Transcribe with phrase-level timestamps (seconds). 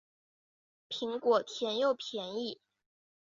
[0.89, 2.59] 苹果甜又便宜